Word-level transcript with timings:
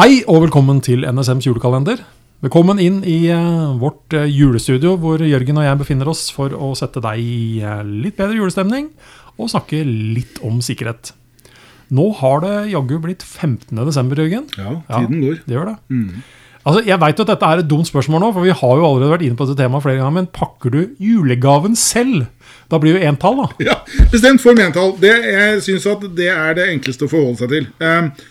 Hei 0.00 0.22
og 0.32 0.46
velkommen 0.46 0.78
til 0.80 1.02
NSMs 1.04 1.44
julekalender. 1.44 1.98
Velkommen 2.40 2.78
inn 2.80 3.02
i 3.04 3.26
eh, 3.28 3.72
vårt 3.76 4.14
eh, 4.16 4.30
julestudio, 4.32 4.94
hvor 4.96 5.20
Jørgen 5.20 5.60
og 5.60 5.66
jeg 5.66 5.76
befinner 5.82 6.08
oss 6.08 6.22
for 6.32 6.54
å 6.56 6.70
sette 6.78 7.02
deg 7.04 7.20
i 7.20 7.58
eh, 7.60 7.82
litt 7.84 8.16
bedre 8.16 8.38
julestemning 8.38 8.86
og 9.36 9.50
snakke 9.52 9.82
litt 9.84 10.40
om 10.40 10.62
sikkerhet. 10.64 11.10
Nå 11.92 12.06
har 12.16 12.40
det 12.46 12.54
jaggu 12.72 12.96
blitt 13.04 13.26
15. 13.26 13.76
desember, 13.76 14.24
Jørgen. 14.24 14.48
Ja, 14.56 14.78
tiden 14.88 15.20
går. 15.26 15.36
Det 15.44 15.58
gjør 15.58 15.68
det. 15.74 15.76
Altså, 16.62 16.86
Jeg 16.88 17.00
veit 17.04 17.20
at 17.26 17.34
dette 17.34 17.52
er 17.52 17.60
et 17.66 17.70
dumt 17.76 17.92
spørsmål 17.92 18.24
nå, 18.24 18.32
for 18.38 18.48
vi 18.48 18.56
har 18.56 18.74
jo 18.80 18.88
allerede 18.88 19.12
vært 19.18 19.28
inne 19.28 19.36
på 19.36 19.50
dette 19.52 19.60
temaet 19.60 19.84
flere 19.84 20.00
ganger, 20.00 20.16
men 20.16 20.32
pakker 20.32 20.78
du 20.78 20.80
julegaven 20.96 21.76
selv? 21.76 22.30
Da 22.72 22.80
blir 22.80 22.96
jo 22.96 23.04
entall, 23.12 23.44
da. 23.44 23.68
Ja, 23.74 23.78
Bestemt 24.08 24.40
form 24.40 24.64
entall. 24.64 24.96
Det, 25.04 25.12
jeg 25.28 25.64
syns 25.68 25.92
at 25.92 26.08
det 26.16 26.32
er 26.32 26.56
det 26.56 26.70
enkleste 26.72 27.04
å 27.04 27.18
forholde 27.18 27.44
seg 27.44 27.58
til. 27.58 27.72
Eh, 27.84 28.30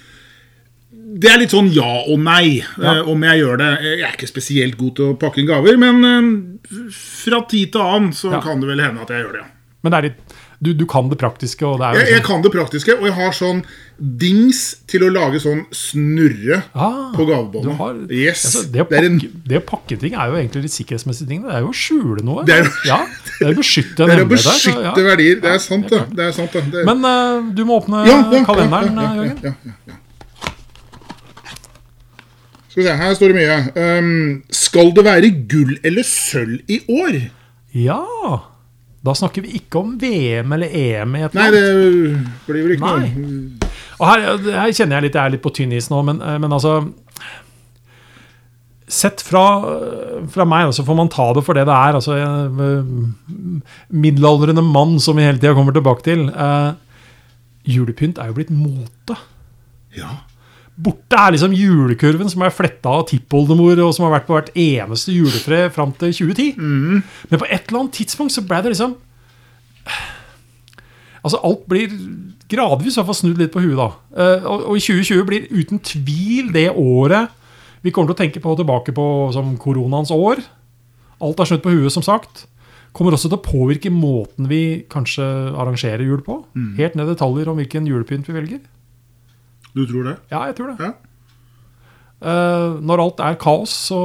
Det 1.20 1.32
er 1.32 1.40
litt 1.42 1.52
sånn 1.56 1.72
ja 1.74 1.88
og 2.08 2.20
nei 2.20 2.60
Ja. 2.78 2.98
eh, 3.00 3.08
om 3.10 3.22
jeg 3.24 3.40
gjør 3.42 3.58
det. 3.58 3.70
Jeg 3.84 4.02
er 4.06 4.14
ikke 4.18 4.28
spesielt 4.30 4.78
god 4.78 4.96
til 4.96 5.06
å 5.14 5.18
pakke 5.20 5.40
inn 5.42 5.48
gaver, 5.50 5.78
men 5.78 6.04
eh, 6.06 6.92
fra 6.94 7.42
tid 7.50 7.72
til 7.74 7.82
annen 7.82 8.12
så 8.14 8.32
Ja. 8.36 8.42
kan 8.42 8.60
det 8.62 8.68
vel 8.70 8.80
hende 8.84 9.02
at 9.02 9.10
jeg 9.10 9.24
gjør 9.26 9.32
det. 9.40 9.42
ja. 9.46 9.56
Men 9.82 9.92
det 9.94 10.00
litt, 10.04 10.16
du, 10.62 10.74
du 10.76 10.86
kan 10.86 11.08
det 11.08 11.16
praktiske, 11.18 11.64
og 11.64 11.78
det 11.80 11.86
er 11.88 11.94
Jeg, 12.02 12.08
jeg 12.12 12.20
sånn 12.20 12.26
kan 12.28 12.42
det 12.44 12.50
praktiske, 12.52 12.96
og 13.00 13.06
jeg 13.08 13.14
har 13.16 13.32
sånn 13.32 13.62
dings 13.98 14.60
til 14.92 15.06
å 15.08 15.10
lage 15.14 15.40
sånn 15.40 15.62
snurre 15.72 16.58
Ah, 16.76 17.14
på 17.16 17.24
gavebåndet. 17.30 18.12
Yes. 18.12 18.44
altså, 18.44 18.66
det, 18.74 18.82
å 18.84 18.90
pakke, 18.90 19.30
det 19.48 19.58
å 19.62 19.64
pakke 19.66 19.98
ting 20.02 20.14
er 20.20 20.28
jo 20.34 20.36
egentlig 20.36 20.64
litt 20.68 20.76
sikkerhetsmessige 20.76 21.28
ting. 21.32 21.44
Det 21.48 21.56
er 21.56 21.64
jo 21.64 21.72
å 21.72 21.78
skjule 21.80 22.26
noe. 22.28 22.44
Det 22.44 22.58
er- 22.60 22.70
ja, 22.92 23.00
det 23.40 23.48
er 23.48 23.54
å 23.54 23.58
beskytte 23.62 24.04
en 24.04 24.12
det 24.12 24.18
er 24.18 24.20
å 24.20 24.28
hemmelighet 24.28 24.30
der, 24.30 24.60
så 24.60 24.76
beskytte 24.76 25.08
verdier. 25.08 25.40
Det 25.40 25.54
er 25.56 25.64
sant, 25.64 25.90
det. 25.90 26.28
er 26.28 26.36
sant. 26.36 26.60
Men 26.92 27.08
uh, 27.08 27.50
du 27.56 27.64
må 27.64 27.80
åpne 27.80 28.04
kalenderen, 28.46 29.00
Jørgen. 29.00 29.40
ja, 29.48 29.56
ja. 29.88 29.99
Skal 32.80 32.86
vi 32.86 32.92
se, 32.94 33.00
her 33.04 33.16
står 33.18 33.32
det 33.34 33.36
mye. 33.36 33.56
Um, 34.00 34.44
skal 34.56 34.94
det 34.96 35.04
være 35.04 35.30
gull 35.52 35.74
eller 35.84 36.06
sølv 36.08 36.70
i 36.72 36.78
år? 36.88 37.18
Ja. 37.76 37.98
Da 39.04 39.16
snakker 39.20 39.44
vi 39.44 39.58
ikke 39.58 39.82
om 39.82 39.98
VM 40.00 40.54
eller 40.56 40.72
EM 40.72 41.18
i 41.20 41.26
et 41.28 41.36
Nei, 41.36 41.50
det 41.52 41.64
blir 42.46 42.64
vel 42.64 42.78
ikke 42.78 42.88
Nei. 42.88 43.10
noe 43.12 43.68
Og 44.00 44.06
her, 44.08 44.24
her 44.62 44.72
kjenner 44.78 44.96
jeg 44.96 45.10
litt 45.10 45.18
jeg 45.20 45.24
er 45.26 45.34
litt 45.36 45.44
på 45.44 45.52
tynn 45.56 45.76
is 45.76 45.90
nå, 45.92 46.00
men, 46.08 46.24
eh, 46.24 46.38
men 46.40 46.56
altså 46.56 46.78
Sett 48.88 49.26
fra, 49.28 49.44
fra 50.32 50.48
meg, 50.48 50.72
så 50.72 50.88
får 50.88 51.00
man 51.02 51.12
ta 51.12 51.28
det 51.36 51.44
for 51.46 51.60
det 51.60 51.68
det 51.68 51.76
er. 51.76 52.00
Altså, 52.00 52.16
eh, 52.16 53.76
middelaldrende 53.92 54.64
mann, 54.66 54.96
som 55.04 55.20
vi 55.20 55.28
hele 55.28 55.38
tida 55.38 55.52
kommer 55.54 55.76
tilbake 55.76 56.08
til. 56.08 56.24
Uh, 56.34 56.74
julepynt 57.70 58.18
er 58.18 58.32
jo 58.32 58.40
blitt 58.40 58.50
mote. 58.50 59.20
Ja. 60.00 60.16
Borte 60.80 61.18
er 61.20 61.34
liksom 61.36 61.52
julekurven 61.52 62.30
som 62.32 62.42
er 62.46 62.54
fletta 62.56 62.92
av 63.02 63.06
tippoldemor, 63.10 63.82
og 63.84 63.92
som 63.96 64.06
har 64.08 64.14
vært 64.16 64.28
på 64.30 64.38
hvert 64.38 64.52
eneste 64.56 65.12
juletre 65.12 65.66
fram 65.76 65.92
til 66.00 66.14
2010. 66.16 66.54
Men 66.62 67.40
på 67.42 67.48
et 67.50 67.68
eller 67.68 67.82
annet 67.82 67.98
tidspunkt 68.00 68.32
så 68.32 68.46
ble 68.48 68.62
det 68.64 68.72
liksom 68.76 68.94
Altså 71.20 71.40
Alt 71.44 71.66
blir 71.68 71.92
gradvis 72.50 72.96
i 72.96 73.00
hvert 73.02 73.10
fall 73.10 73.18
snudd 73.20 73.42
litt 73.42 73.52
på 73.52 73.60
huet. 73.64 73.76
da. 73.76 73.90
Eh, 74.16 74.46
Og, 74.48 74.64
og 74.72 74.78
i 74.80 74.84
2020 74.86 75.26
blir 75.28 75.50
uten 75.52 75.82
tvil 75.84 76.54
det 76.56 76.70
året 76.72 77.36
vi 77.84 77.92
kommer 77.96 78.12
til 78.12 78.16
å 78.18 78.20
tenke 78.24 78.42
på 78.44 78.56
tilbake 78.60 78.92
på 78.96 79.04
som 79.36 79.54
koronaens 79.60 80.12
år. 80.12 80.42
Alt 81.24 81.40
er 81.40 81.48
snudd 81.48 81.62
på 81.64 81.72
huet, 81.72 81.92
som 81.96 82.04
sagt. 82.04 82.46
Kommer 82.96 83.16
også 83.16 83.30
til 83.32 83.38
å 83.38 83.44
påvirke 83.46 83.92
måten 83.92 84.48
vi 84.52 84.84
kanskje 84.92 85.24
arrangerer 85.56 86.04
jul 86.04 86.20
på. 86.26 86.42
Helt 86.80 86.96
ned 87.00 87.08
i 87.08 87.14
detaljer 87.14 87.48
om 87.52 87.60
hvilken 87.60 87.88
julepynt 87.88 88.28
vi 88.28 88.36
velger. 88.36 88.60
Du 89.80 89.86
tror 89.88 90.10
det? 90.10 90.18
Ja, 90.32 90.44
jeg 90.50 90.58
tror 90.58 90.74
det. 90.74 90.90
Ja. 90.90 90.96
Eh, 92.20 92.80
når 92.84 93.04
alt 93.06 93.22
er 93.24 93.38
kaos, 93.40 93.72
så 93.88 94.00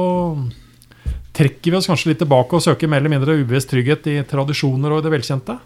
trekker 1.35 1.73
vi 1.73 1.79
oss 1.79 1.89
kanskje 1.91 2.13
litt 2.13 2.21
tilbake 2.23 2.55
og 2.55 2.63
søker 2.63 2.87
mer 2.87 3.03
eller 3.03 3.11
mindre 3.11 3.35
ubevisst 3.41 3.73
trygghet 3.73 4.07
i 4.07 4.21
tradisjoner 4.27 4.93
og 4.93 5.01
i 5.01 5.07
det 5.07 5.11
velkjente. 5.17 5.57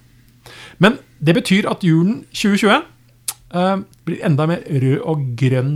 Men 0.81 0.97
det 1.21 1.35
betyr 1.37 1.69
at 1.69 1.85
julen 1.85 2.23
2021 2.33 2.87
uh, 3.53 3.77
blir 4.07 4.25
enda 4.25 4.47
mer 4.49 4.63
rød 4.65 4.97
og 5.03 5.27
grønn, 5.37 5.75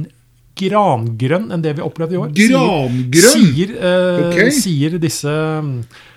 grangrønn, 0.57 1.51
enn 1.53 1.65
det 1.65 1.75
vi 1.77 1.85
opplevde 1.85 2.17
i 2.17 2.21
år. 2.23 2.33
Grangrønn? 2.39 3.35
Sier, 3.35 3.75
uh, 3.77 4.31
okay. 4.31 4.49
sier 4.55 4.97
disse 5.01 5.33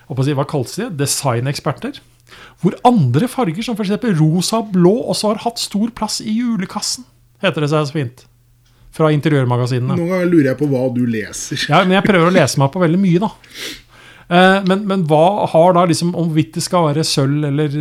hva 0.06 0.46
kalles 0.48 0.78
de? 0.78 0.88
Designeksperter. 0.96 1.98
Hvor 2.62 2.76
andre 2.86 3.28
farger, 3.28 3.60
som 3.66 3.76
f.eks. 3.76 3.92
rosa 4.16 4.62
og 4.62 4.72
blå, 4.72 4.94
også 5.12 5.34
har 5.34 5.42
hatt 5.44 5.60
stor 5.60 5.92
plass 5.94 6.22
i 6.24 6.38
julekassen, 6.38 7.04
heter 7.42 7.64
det 7.66 7.70
seg 7.72 7.88
så 7.88 7.96
fint. 7.96 8.24
Fra 8.96 9.10
interiørmagasinene. 9.12 9.96
Noen 9.98 10.08
ganger 10.14 10.30
lurer 10.32 10.50
jeg 10.52 10.58
på 10.62 10.68
hva 10.70 10.86
du 10.94 11.02
leser. 11.04 11.60
Ja, 11.68 11.82
men 11.84 11.98
jeg 11.98 12.06
prøver 12.06 12.30
å 12.30 12.36
lese 12.36 12.60
meg 12.62 12.70
på 12.72 12.80
veldig 12.80 13.00
mye, 13.02 13.20
da. 13.26 13.32
Eh, 14.26 14.60
Men, 14.66 14.86
men 14.90 15.04
hva 15.06 15.46
har 15.52 15.76
da 15.76 15.84
liksom 15.86 16.08
Om 16.18 16.32
hvorvidt 16.32 16.56
det 16.56 16.62
skal 16.64 16.88
være 16.88 17.04
sølv 17.06 17.44
eller, 17.46 17.76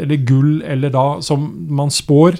eller 0.00 0.22
gull, 0.24 0.62
eller 0.64 0.88
da 0.94 1.02
som 1.20 1.50
man 1.76 1.90
spår 1.92 2.38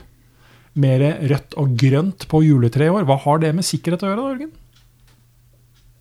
mer 0.76 1.02
rødt 1.28 1.56
og 1.60 1.74
grønt 1.80 2.24
på 2.28 2.40
juletreet 2.44 2.88
i 2.90 2.94
år, 2.94 3.04
hva 3.08 3.16
har 3.24 3.38
det 3.40 3.50
med 3.56 3.64
sikkerhet 3.64 4.02
å 4.04 4.10
gjøre, 4.10 4.22
da, 4.22 4.30
Jørgen? 4.34 4.50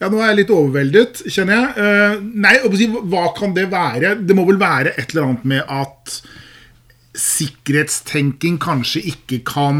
Ja, 0.04 0.10
Nå 0.12 0.20
er 0.20 0.28
jeg 0.34 0.40
litt 0.42 0.50
overveldet, 0.52 1.22
kjenner 1.32 1.56
jeg. 1.56 1.70
Eh, 1.80 2.16
nei, 2.44 2.56
hva 3.12 3.30
kan 3.38 3.54
det 3.56 3.70
være? 3.72 4.16
Det 4.28 4.36
må 4.36 4.44
vel 4.50 4.60
være 4.60 4.92
et 5.00 5.14
eller 5.14 5.30
annet 5.30 5.46
med 5.48 5.64
at 5.72 6.18
sikkerhetstenking 7.16 8.58
kanskje 8.62 9.04
ikke 9.12 9.42
kan, 9.48 9.80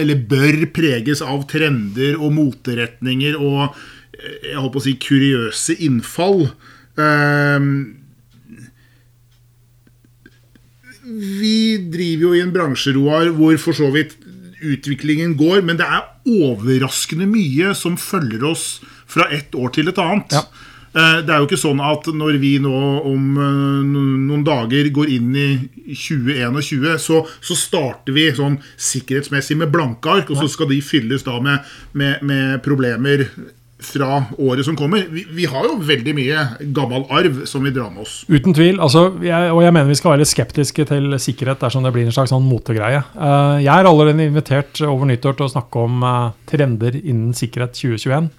eller 0.00 0.20
bør, 0.28 0.64
preges 0.74 1.22
av 1.24 1.46
trender 1.50 2.16
og 2.18 2.34
moteretninger 2.36 3.36
og 3.38 3.66
eh, 3.68 4.52
jeg 4.52 4.60
holdt 4.60 4.76
på 4.76 4.82
å 4.82 4.86
si 4.86 4.94
kuriøse 5.02 5.76
innfall. 5.84 6.46
Eh, 6.96 7.68
vi 11.12 11.56
driver 11.92 12.28
jo 12.28 12.34
i 12.36 12.42
en 12.44 12.54
bransje, 12.54 12.94
Roar, 12.96 13.32
hvor 13.36 13.56
for 13.60 13.76
så 13.76 13.90
vidt 13.94 14.16
utviklingen 14.62 15.34
går, 15.38 15.62
men 15.66 15.78
det 15.80 15.86
er 15.86 16.08
overraskende 16.28 17.26
mye 17.26 17.72
som 17.74 17.98
følger 17.98 18.44
oss 18.52 18.66
fra 19.10 19.26
ett 19.34 19.54
år 19.58 19.74
til 19.74 19.90
et 19.90 19.98
annet. 20.00 20.36
Ja. 20.38 20.46
Eh, 20.92 21.22
Det 21.24 21.32
er 21.32 21.40
jo 21.40 21.48
ikke 21.48 21.60
sånn 21.60 21.80
at 21.84 22.08
når 22.12 22.36
vi 22.42 22.56
nå 22.62 22.74
om 23.08 23.38
eh, 23.40 23.80
noen 23.88 24.44
dager 24.44 24.90
går 24.92 25.14
inn 25.16 25.32
i 25.32 25.48
2021, 25.88 27.00
så, 27.00 27.22
så 27.40 27.56
starter 27.56 28.16
vi 28.16 28.28
sånn 28.36 28.58
sikkerhetsmessig 28.76 29.58
med 29.62 29.72
blanke 29.72 30.12
ark, 30.20 30.30
og 30.30 30.42
så 30.42 30.50
skal 30.52 30.70
de 30.72 30.82
fylles 30.84 31.24
da 31.26 31.38
med, 31.40 31.74
med, 31.96 32.22
med 32.26 32.62
problemer 32.64 33.28
fra 33.82 34.20
året 34.38 34.62
som 34.62 34.76
kommer. 34.78 35.08
Vi, 35.10 35.24
vi 35.34 35.46
har 35.50 35.64
jo 35.66 35.78
veldig 35.82 36.12
mye 36.14 36.42
gammel 36.76 37.02
arv 37.10 37.40
som 37.50 37.64
vi 37.66 37.72
drar 37.74 37.90
med 37.90 38.04
oss. 38.04 38.20
Uten 38.30 38.54
tvil. 38.54 38.78
altså, 38.78 39.08
jeg, 39.24 39.50
Og 39.50 39.62
jeg 39.64 39.74
mener 39.74 39.90
vi 39.90 39.96
skal 39.98 40.12
være 40.12 40.22
litt 40.22 40.30
skeptiske 40.30 40.86
til 40.92 41.16
sikkerhet 41.18 41.64
dersom 41.64 41.82
det 41.82 41.90
blir 41.96 42.06
en 42.06 42.14
slags 42.14 42.30
sånn 42.30 42.46
motegreie. 42.46 43.02
Uh, 43.16 43.58
jeg 43.58 43.72
er 43.72 43.88
allerede 43.90 44.28
invitert 44.28 44.84
over 44.86 45.08
nyttår 45.10 45.34
til 45.40 45.48
å 45.48 45.54
snakke 45.56 45.82
om 45.82 46.06
uh, 46.06 46.30
trender 46.46 47.00
innen 47.00 47.34
sikkerhet 47.34 47.74
2021 47.80 48.30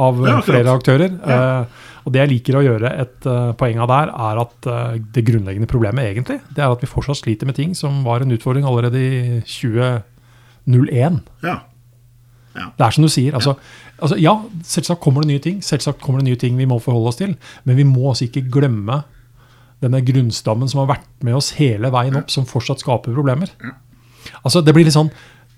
av 0.00 0.20
Ja, 0.26 0.40
flere 0.46 0.74
aktører. 0.74 1.14
Ja. 1.20 1.38
Uh, 1.62 1.86
og 2.06 2.14
det 2.14 2.22
jeg 2.22 2.30
liker 2.30 2.56
å 2.56 2.64
gjøre 2.64 2.92
et 3.02 3.26
uh, 3.28 3.52
poeng 3.60 3.80
av 3.84 3.90
der, 3.90 4.12
er 4.28 4.40
at 4.40 4.68
uh, 4.70 4.94
det 5.14 5.24
grunnleggende 5.26 5.68
problemet 5.70 6.08
egentlig, 6.08 6.38
det 6.56 6.64
er 6.64 6.72
at 6.72 6.80
vi 6.80 6.88
fortsatt 6.88 7.20
sliter 7.20 7.48
med 7.48 7.58
ting 7.58 7.74
som 7.76 8.00
var 8.06 8.24
en 8.24 8.32
utfordring 8.32 8.64
allerede 8.68 9.00
i 9.00 9.40
2001. 9.44 11.20
Ja. 11.44 11.60
Det 12.50 12.86
er 12.86 12.96
som 12.96 13.04
du 13.04 13.10
sier. 13.12 13.36
Altså, 13.36 13.54
altså, 14.00 14.16
ja, 14.18 14.34
selvsagt 14.66 15.02
kommer 15.04 15.22
det 15.22 15.30
nye 15.30 15.42
ting. 15.44 15.60
Selvsagt 15.64 16.00
kommer 16.02 16.20
det 16.20 16.30
nye 16.30 16.40
ting 16.40 16.56
vi 16.58 16.68
må 16.68 16.80
forholde 16.82 17.12
oss 17.12 17.20
til. 17.20 17.36
Men 17.64 17.78
vi 17.78 17.86
må 17.86 18.10
altså 18.10 18.26
ikke 18.26 18.48
glemme 18.52 19.02
denne 19.80 20.02
grunnstammen 20.04 20.68
som 20.68 20.82
har 20.82 20.90
vært 20.96 21.08
med 21.24 21.38
oss 21.38 21.54
hele 21.56 21.92
veien 21.92 22.18
opp, 22.18 22.32
som 22.32 22.48
fortsatt 22.48 22.82
skaper 22.82 23.14
problemer. 23.16 23.52
Altså, 24.42 24.60
Det 24.60 24.74
blir 24.74 24.88
litt 24.88 24.96
sånn 24.96 25.12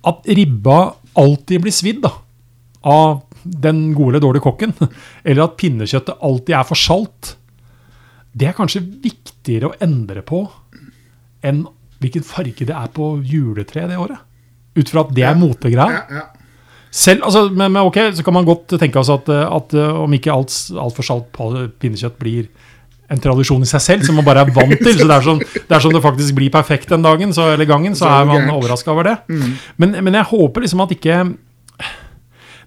at 0.06 0.26
ribba 0.26 0.94
alltid 1.18 1.62
blir 1.62 1.74
svidd 1.74 2.02
da, 2.02 2.10
av 2.82 3.22
den 3.44 3.92
gode 3.96 4.14
eller 4.16 4.24
dårlige 4.24 4.44
kokken, 4.46 4.74
eller 5.28 5.44
at 5.46 5.56
pinnekjøttet 5.60 6.20
alltid 6.22 6.54
er 6.58 6.66
for 6.68 6.78
salt, 6.78 7.36
det 8.32 8.48
er 8.48 8.56
kanskje 8.56 8.80
viktigere 9.04 9.68
å 9.72 9.76
endre 9.84 10.22
på 10.24 10.44
enn 11.44 11.64
hvilken 12.02 12.24
farge 12.26 12.64
det 12.66 12.74
er 12.74 12.88
på 12.94 13.12
juletreet 13.28 13.90
det 13.92 13.98
året. 14.00 14.22
Ut 14.78 14.88
fra 14.88 15.02
at 15.04 15.10
det 15.14 15.26
er 15.28 15.36
motegreier. 15.38 15.98
Ja, 16.08 16.22
ja. 16.22 16.28
Selv, 16.92 17.22
altså, 17.24 17.46
men, 17.48 17.70
men 17.72 17.86
ok, 17.88 17.98
så 18.16 18.24
kan 18.24 18.34
man 18.36 18.44
godt 18.48 18.74
tenke 18.80 19.00
oss 19.00 19.08
at, 19.12 19.28
at 19.32 19.72
eh, 19.76 19.94
om 20.02 20.12
ikke 20.12 20.32
alt 20.32 20.52
altfor 20.76 21.06
salt 21.06 21.28
pa- 21.32 21.68
pinnekjøtt 21.80 22.18
blir 22.20 22.48
en 23.12 23.20
tradisjon 23.20 23.64
i 23.64 23.68
seg 23.68 23.80
selv, 23.84 24.04
som 24.08 24.16
man 24.18 24.24
bare 24.26 24.42
er 24.46 24.52
vant 24.56 24.74
til. 24.80 24.96
så 25.00 25.06
Dersom 25.08 25.40
det, 25.40 25.62
er 25.68 25.80
som 25.84 25.92
det 25.92 26.02
faktisk 26.04 26.36
blir 26.36 26.52
perfekt 26.52 26.88
den 26.92 27.04
dagen, 27.04 27.32
så, 27.36 27.50
eller 27.54 27.68
gangen, 27.68 27.96
så 27.96 28.08
er 28.08 28.28
man 28.28 28.48
overraska 28.54 28.92
over 28.92 29.08
det. 29.08 29.16
Men, 29.80 29.96
men 30.04 30.16
jeg 30.20 30.28
håper 30.32 30.64
liksom 30.64 30.84
at 30.84 30.92
ikke 30.96 31.18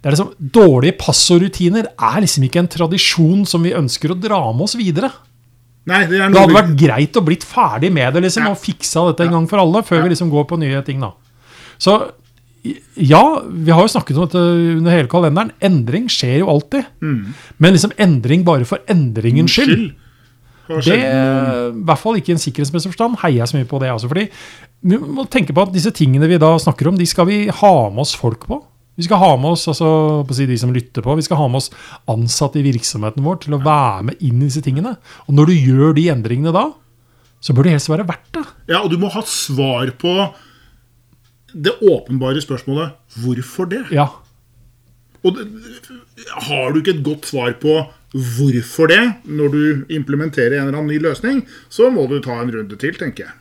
det 0.06 0.12
er 0.12 0.14
liksom, 0.14 0.34
Dårlige 0.54 0.98
passordrutiner 1.02 1.88
er 1.90 2.20
liksom 2.22 2.44
ikke 2.46 2.62
en 2.62 2.68
tradisjon 2.70 3.40
som 3.50 3.64
vi 3.66 3.72
ønsker 3.74 4.14
å 4.14 4.20
dra 4.22 4.38
med 4.54 4.68
oss 4.68 4.76
videre. 4.78 5.10
Nei, 5.90 6.04
det 6.06 6.20
er 6.20 6.30
Det 6.30 6.42
hadde 6.44 6.54
vært 6.60 6.76
greit 6.78 7.18
å 7.18 7.24
blitt 7.26 7.46
ferdig 7.46 7.90
med 7.94 8.14
det 8.14 8.22
liksom, 8.28 8.46
Ja. 8.46 8.52
og 8.52 8.58
fiksa 8.62 9.08
dette 9.10 9.26
en 9.26 9.32
Ja. 9.34 9.40
gang 9.40 9.48
for 9.50 9.58
alle, 9.58 9.82
før 9.82 9.98
Ja. 9.98 10.04
vi 10.04 10.10
liksom 10.14 10.30
går 10.30 10.46
på 10.48 10.60
nye 10.62 10.84
ting. 10.86 11.00
da. 11.02 11.12
Så 11.80 12.12
Ja, 12.98 13.42
vi 13.46 13.72
har 13.72 13.82
jo 13.82 13.88
snakket 13.88 14.18
om 14.18 14.26
dette 14.26 14.40
under 14.78 14.92
hele 14.92 15.08
kalenderen. 15.08 15.52
Endring 15.62 16.08
skjer 16.08 16.40
jo 16.40 16.48
alltid. 16.48 16.86
Men 17.02 17.74
liksom 17.74 17.92
endring 17.98 18.44
bare 18.44 18.66
for 18.66 18.80
endringens 18.88 19.52
skyld. 19.54 19.94
skyld. 20.68 20.84
Det, 20.84 20.98
er 21.04 21.70
I 21.70 21.84
hvert 21.84 22.00
fall 22.00 22.16
ikke 22.16 22.30
i 22.30 22.32
en 22.34 22.38
sikkerhetsmessig 22.42 22.90
forstand 22.94 23.18
heier 23.20 23.38
jeg 23.46 23.48
så 23.48 23.58
mye 23.60 23.68
på 23.70 23.80
det. 23.80 23.90
Altså, 23.90 24.08
fordi 24.10 24.30
vi 24.84 24.98
må 24.98 25.30
tenke 25.30 25.54
på 25.54 25.62
at 25.62 25.74
Disse 25.74 25.92
tingene 25.92 26.28
vi 26.28 26.38
da 26.40 26.58
snakker 26.58 26.88
om, 26.88 26.98
de 26.98 27.06
skal 27.06 27.26
vi 27.28 27.48
ha 27.48 27.90
med 27.92 28.00
oss 28.00 28.16
folk 28.16 28.48
på. 28.48 28.64
Vi 28.96 29.04
skal 29.04 29.20
ha 29.20 29.34
med 29.36 29.58
oss 29.58 29.68
altså, 29.68 29.90
på 30.28 30.36
si 30.38 30.48
de 30.48 30.56
som 30.60 30.72
lytter 30.76 31.04
på, 31.04 31.16
vi 31.20 31.26
skal 31.26 31.40
ha 31.42 31.50
med 31.52 31.60
oss 31.60 31.72
ansatte 32.12 32.62
i 32.62 32.66
virksomheten 32.66 33.26
vår 33.26 33.42
til 33.44 33.58
å 33.58 33.62
være 33.64 34.10
med 34.10 34.24
inn 34.24 34.40
i 34.40 34.48
disse 34.48 34.64
tingene. 34.64 34.96
Og 35.28 35.36
når 35.36 35.52
du 35.52 35.56
gjør 35.58 35.96
de 35.98 36.08
endringene 36.14 36.56
da, 36.56 36.70
så 37.44 37.54
bør 37.54 37.68
det 37.68 37.76
helst 37.76 37.92
være 37.92 38.08
verdt 38.08 38.32
det. 38.38 38.46
Ja, 38.72 38.82
og 38.82 38.94
du 38.94 38.98
må 39.02 39.12
ha 39.14 39.24
svar 39.28 39.92
på 40.00 40.16
det 41.56 41.76
åpenbare 41.84 42.42
spørsmålet 42.44 42.96
hvorfor 43.24 43.68
det? 43.72 43.86
Ja, 43.96 44.10
Og 45.26 45.40
har 46.48 46.72
du 46.72 46.80
ikke 46.80 46.94
et 47.00 47.06
godt 47.06 47.26
svar 47.26 47.56
på 47.58 47.80
hvorfor 48.16 48.92
det 48.92 49.02
når 49.26 49.50
du 49.52 49.64
implementerer 49.96 50.60
en 50.60 50.68
eller 50.68 50.78
annen 50.78 50.92
ny 50.94 51.00
løsning, 51.02 51.42
så 51.70 51.90
må 51.92 52.06
du 52.08 52.20
ta 52.24 52.38
en 52.40 52.52
runde 52.54 52.78
til, 52.80 52.94
tenker 52.96 53.26
jeg. 53.26 53.34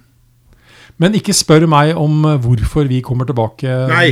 Men 1.02 1.16
ikke 1.18 1.34
spør 1.34 1.66
meg 1.70 1.96
om 1.98 2.22
eh, 2.28 2.38
hvorfor 2.42 2.86
vi 2.90 3.00
kommer 3.04 3.26
tilbake 3.28 3.70
Nei. 3.90 4.08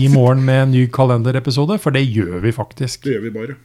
i 0.00 0.08
morgen 0.12 0.44
med 0.46 0.62
en 0.62 0.72
ny 0.72 0.86
kalenderepisode, 0.92 1.76
for 1.82 1.94
det 1.94 2.06
gjør 2.08 2.40
vi 2.44 2.54
faktisk. 2.56 3.04
Det 3.04 3.16
gjør 3.18 3.26
vi 3.26 3.34
bare. 3.34 3.58